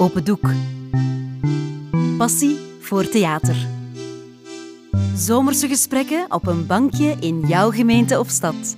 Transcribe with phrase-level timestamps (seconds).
[0.00, 0.46] Open Doek.
[2.18, 3.56] Passie voor theater.
[5.14, 8.76] Zomerse gesprekken op een bankje in jouw gemeente of stad.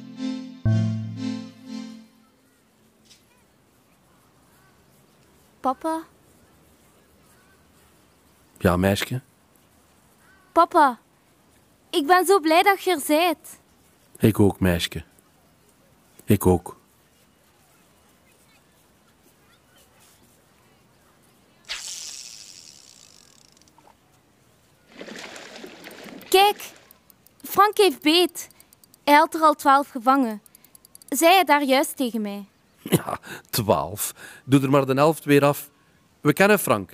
[5.61, 6.03] Papa,
[8.59, 9.21] Ja, meisje.
[10.53, 10.99] papa,
[11.91, 13.61] ik ben zo blij dat je er bent.
[14.19, 15.05] Ik ook, meisje.
[16.25, 16.77] Ik ook.
[27.75, 28.49] Frank heeft beet.
[29.05, 30.43] Hij had er al twaalf gevangen.
[31.09, 32.45] Zei hij daar juist tegen mij.
[32.83, 33.19] Ja,
[33.51, 34.15] twaalf.
[34.45, 35.71] Doe er maar de helft weer af.
[36.21, 36.91] We kennen Frank.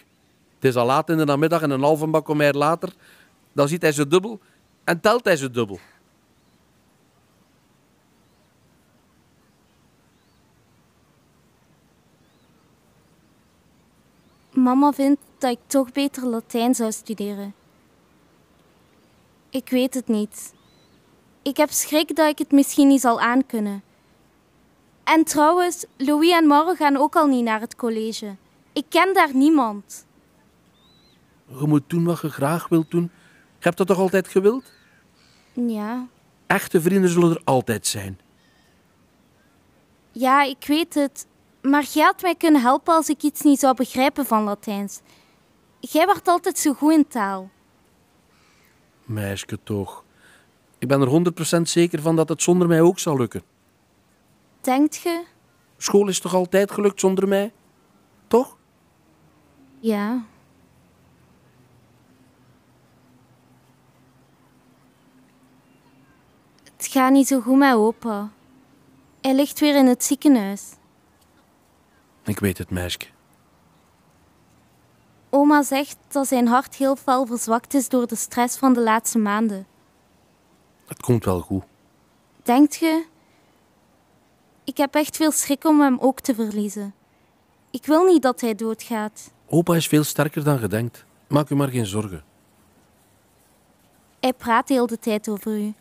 [0.55, 2.92] Het is al laat in de namiddag en een halve bak om later.
[3.52, 4.41] Dan ziet hij ze dubbel
[4.84, 5.78] en telt hij ze dubbel.
[14.50, 17.55] Mama vindt dat ik toch beter Latijn zou studeren.
[19.50, 20.56] Ik weet het niet.
[21.48, 23.82] Ik heb schrik dat ik het misschien niet zal aankunnen.
[25.04, 28.36] En trouwens, Louis en Mauro gaan ook al niet naar het college.
[28.72, 30.06] Ik ken daar niemand.
[31.46, 33.02] Je moet doen wat je graag wilt doen.
[33.58, 34.72] Je hebt dat toch altijd gewild?
[35.52, 36.06] Ja,
[36.46, 38.18] Echte vrienden zullen er altijd zijn.
[40.12, 41.27] ja, ik weet het.
[41.62, 45.00] Maar jij had mij kunnen helpen als ik iets niet zou begrijpen van Latijns.
[45.80, 47.50] Jij wordt altijd zo goed in taal.
[49.05, 50.05] Meisje toch.
[50.78, 53.42] Ik ben er 100% zeker van dat het zonder mij ook zal lukken.
[54.60, 55.24] Denkt je?
[55.76, 57.52] School is toch altijd gelukt zonder mij?
[58.26, 58.56] Toch?
[59.80, 60.24] Ja.
[66.76, 68.30] Het gaat niet zo goed met opa.
[69.20, 70.62] Hij ligt weer in het ziekenhuis.
[72.24, 72.98] Ik weet het, meisje.
[75.30, 79.18] Oma zegt dat zijn hart heel fel verzwakt is door de stress van de laatste
[79.18, 79.66] maanden.
[80.89, 81.64] Het komt wel goed.
[82.42, 83.05] Denkt je?
[84.64, 86.95] Ik heb echt veel schrik om hem ook te verliezen.
[87.70, 89.30] Ik wil niet dat hij doodgaat.
[89.46, 91.05] Opa is veel sterker dan je denkt.
[91.27, 92.24] Maak u maar geen zorgen.
[94.20, 95.74] Hij praat heel de tijd over u.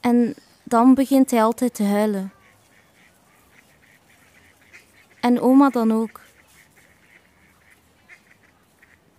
[0.00, 2.32] En dan begint hij altijd te huilen.
[5.20, 6.20] En oma dan ook.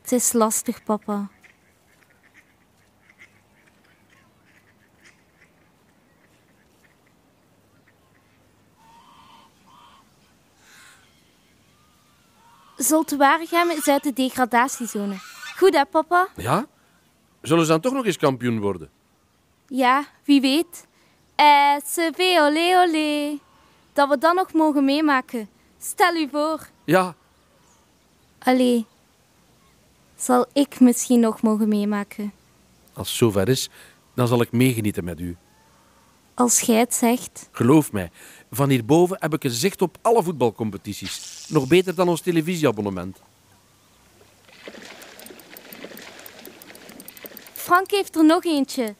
[0.01, 1.29] Het is lastig, papa.
[12.85, 15.15] Zulte Waregem is uit de degradatiezone.
[15.57, 16.27] Goed hè, papa?
[16.35, 16.65] Ja?
[17.41, 18.89] Zullen ze dan toch nog eens kampioen worden?
[19.67, 20.87] Ja, wie weet.
[21.35, 23.39] Eh, SV olé olé.
[23.93, 25.49] Dat we dat nog mogen meemaken.
[25.79, 26.67] Stel u voor.
[26.83, 27.15] Ja,
[28.39, 28.85] Allee.
[30.15, 32.33] Zal ik misschien nog mogen meemaken?
[32.93, 33.69] als het zover is,
[34.13, 35.37] dan zal ik meegenieten met u.
[36.33, 37.49] Als jij het zegt.
[37.51, 38.11] Geloof mij,
[38.55, 41.45] van hierboven heb ik een zicht op alle voetbalcompetities.
[41.49, 43.21] Nog beter dan ons televisieabonnement.
[47.53, 48.95] Frank heeft er nog eentje.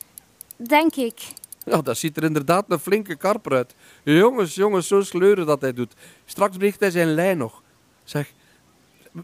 [0.58, 1.22] Denk ik.
[1.66, 3.76] Ja, dat ziet er inderdaad een flinke karper uit.
[4.04, 5.94] Jongens, jongens, zo sleuren dat hij doet.
[6.26, 7.62] Straks breekt hij zijn lijn nog.
[8.04, 8.34] Zeg,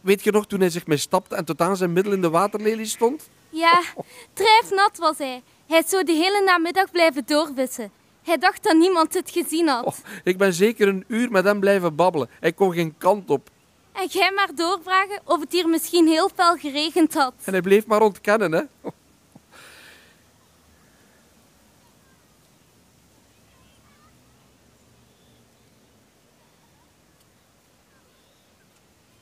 [0.02, 2.30] weet je nog toen hij zich mee stapte en tot aan zijn middel in de
[2.30, 3.30] waterlelie stond?
[3.50, 3.82] Ja,
[4.34, 5.42] drijfnat was hij.
[5.68, 7.92] Hij is zo de hele namiddag blijven doorvissen.
[8.24, 9.86] Hij dacht dat niemand het gezien had.
[9.86, 12.30] Oh, ik ben zeker een uur met hem blijven babbelen.
[12.40, 13.50] Hij kon geen kant op.
[13.92, 17.34] En jij maar doorvragen of het hier misschien heel fel geregend had.
[17.44, 18.62] En hij bleef maar ontkennen, hè.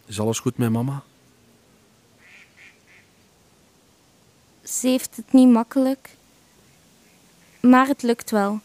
[0.05, 1.03] Is alles goed met mama?
[4.63, 6.09] Ze heeft het niet makkelijk.
[7.61, 8.59] Maar het lukt wel.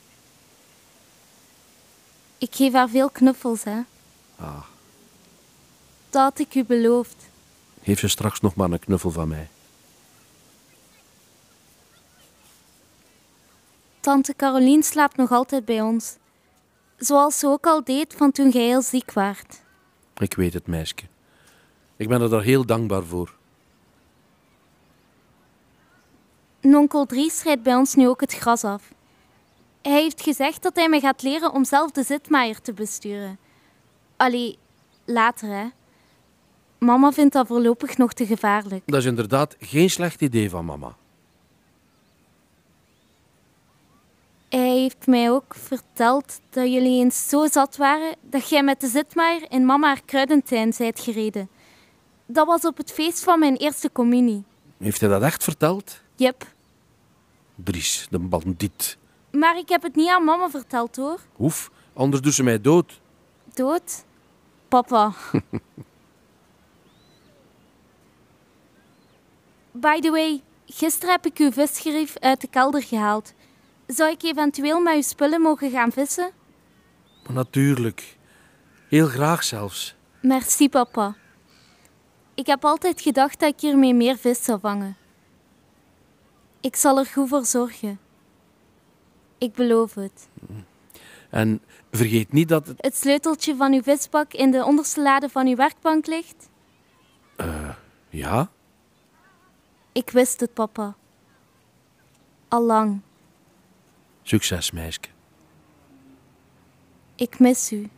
[2.44, 3.81] Ik geef haar veel knuffels, hè.
[4.37, 4.62] Ah,
[6.10, 7.17] Dat had ik u beloofd.
[7.82, 9.49] heeft ze straks nog maar een knuffel van mij?
[14.00, 16.17] Tante Caroline slaapt nog altijd bij ons.
[16.96, 19.61] Zoals ze ook al deed van toen jij heel ziek waart.
[20.19, 20.94] Ik weet het, meisje.
[21.97, 23.35] Ik ben er daar heel dankbaar voor.
[26.61, 28.94] Nonkel Dries rijdt bij ons nu ook het gras af.
[29.84, 33.38] Hij heeft gezegd dat hij me gaat leren om zelf de zitmaaier te besturen.
[34.16, 34.58] Allee,
[35.04, 35.66] later hè.
[36.78, 38.82] Mama vindt dat voorlopig nog te gevaarlijk.
[38.86, 40.96] Dat is inderdaad geen slecht idee van mama.
[44.48, 48.88] Hij heeft mij ook verteld dat jullie eens zo zat waren dat jij met de
[48.88, 51.48] zitmaaier in mama haar kruidentuin zijt gereden.
[52.26, 54.44] Dat was op het feest van mijn eerste communie.
[54.78, 56.00] Heeft hij dat echt verteld?
[56.16, 56.52] Jep.
[57.54, 58.96] Dries, de bandiet.
[59.34, 61.20] Maar ik heb het niet aan mama verteld hoor.
[61.32, 63.00] Hoef, anders doet ze mij dood.
[63.54, 64.04] Dood?
[64.69, 65.12] Papa.
[69.72, 73.32] By the way, gisteren heb ik uw visgerief uit de kelder gehaald.
[73.86, 76.30] Zou ik eventueel met uw spullen mogen gaan vissen?
[77.22, 78.16] Maar natuurlijk.
[78.88, 79.94] Heel graag zelfs.
[80.22, 81.14] Merci, papa.
[82.34, 84.96] Ik heb altijd gedacht dat ik hiermee meer vis zou vangen.
[86.60, 88.03] Ik zal er goed voor zorgen.
[89.44, 90.29] Ik beloof het.
[91.31, 92.76] En vergeet niet dat het...
[92.81, 96.49] Het sleuteltje van uw visbak in de onderste lade van uw werkbank ligt?
[98.08, 98.50] Ja?
[99.93, 100.94] Ik wist het, papa.
[102.49, 103.00] Allang.
[104.23, 105.00] Succes, meisje.
[107.14, 107.90] Ik mis u.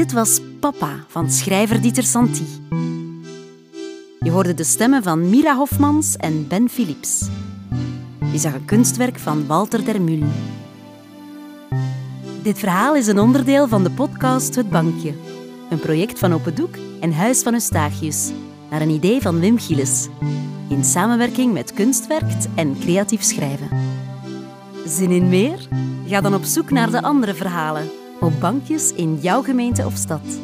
[0.00, 2.46] Dit was Papa van schrijver Dieter Santi.
[4.20, 7.28] Je hoorde de stemmen van Mira Hofmans en Ben Philips.
[8.32, 10.22] Je zag een kunstwerk van Walter Dermul.
[12.42, 15.14] Dit verhaal is een onderdeel van de podcast Het Bankje.
[15.70, 18.30] Een project van Open Doek en Huis van Eustachius.
[18.70, 20.08] Naar een idee van Wim Gilles.
[20.68, 23.68] In samenwerking met Kunstwerkt en Creatief Schrijven.
[24.86, 25.68] Zin in meer?
[26.06, 30.40] Ga dan op zoek naar de andere verhalen op bankjes in jouw gemeente of stad.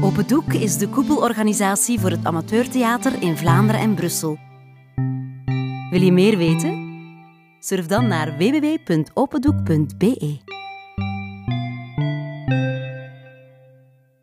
[0.00, 4.38] Open Doek is de koepelorganisatie voor het amateurtheater in Vlaanderen en Brussel.
[5.90, 6.84] Wil je meer weten?
[7.58, 10.55] Surf dan naar www.opendoek.be.